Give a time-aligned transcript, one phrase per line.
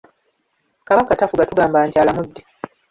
[0.87, 2.41] Kabaka tafuga tugamba nti alamudde.